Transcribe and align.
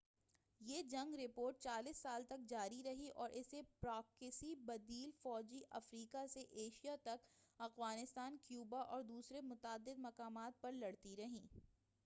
یہ 0.61 0.81
جنگ 0.83 1.15
رپورٹ 1.15 1.57
40 1.59 1.97
سال 1.97 2.23
تک 2.23 2.47
جاری 2.49 2.81
رہی 2.83 3.09
اور 3.15 3.29
اسے 3.31 3.61
پراکسی 3.81 4.53
بدیل 4.65 5.11
فوجیں 5.21 5.61
افریقہ 5.71 6.25
سے 6.27 6.45
ایشیا 6.53 6.95
تک، 7.03 7.27
افغانستان، 7.59 8.37
کیوبا 8.43 8.81
اور 8.87 9.03
دوسرے 9.03 9.41
متعدد 9.41 9.99
مقامات 9.99 10.61
پر 10.61 10.71
لڑتی 10.71 11.15
رہیں۔ 11.15 11.45